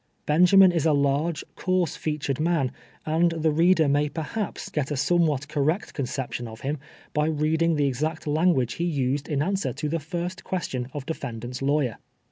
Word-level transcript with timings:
Benjamin 0.25 0.71
is 0.71 0.87
a 0.87 0.93
large, 0.93 1.43
coai'se 1.55 1.95
featured 1.95 2.39
man, 2.39 2.71
and 3.05 3.33
the 3.33 3.51
reader 3.51 3.87
may 3.87 4.09
perhaps 4.09 4.69
get 4.71 4.89
a 4.89 4.97
somewhat 4.97 5.47
correct 5.47 5.93
conception 5.93 6.47
of 6.47 6.61
him 6.61 6.79
by 7.13 7.27
reading 7.27 7.75
tlie 7.77 7.85
exact 7.85 8.25
lan 8.25 8.55
guage 8.55 8.77
housed 8.79 9.27
in 9.29 9.43
answer 9.43 9.73
to 9.73 9.87
the 9.87 9.97
fii^st 9.97 10.43
question 10.43 10.87
of 10.95 11.05
de 11.05 11.13
fendant's 11.13 11.61
lawyer. 11.61 11.97